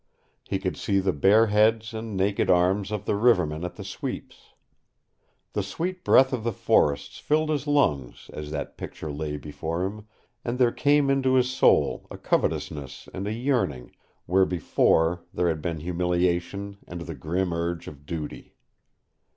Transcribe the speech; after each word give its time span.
He 0.45 0.57
could 0.57 0.77
see 0.77 0.99
the 0.99 1.13
bare 1.13 1.45
heads 1.45 1.93
and 1.93 2.17
naked 2.17 2.49
arms 2.49 2.91
of 2.91 3.05
the 3.05 3.13
rivermen 3.15 3.63
at 3.63 3.75
the 3.75 3.83
sweeps. 3.83 4.55
The 5.53 5.61
sweet 5.61 6.03
breath 6.03 6.33
of 6.33 6.43
the 6.43 6.51
forests 6.51 7.19
filled 7.19 7.51
his 7.51 7.67
lungs, 7.67 8.31
as 8.33 8.49
that 8.49 8.77
picture 8.77 9.11
lay 9.11 9.37
before 9.37 9.85
him, 9.85 10.07
and 10.43 10.57
there 10.57 10.71
came 10.71 11.11
into 11.11 11.35
his 11.35 11.51
soul 11.51 12.07
a 12.09 12.17
covetousness 12.17 13.09
and 13.13 13.27
a 13.27 13.33
yearning 13.33 13.91
where 14.25 14.47
before 14.47 15.21
there 15.31 15.49
had 15.49 15.61
been 15.61 15.81
humiliation 15.81 16.77
and 16.87 17.01
the 17.01 17.13
grim 17.13 17.53
urge 17.53 17.85
of 17.87 18.07
duty. 18.07 18.55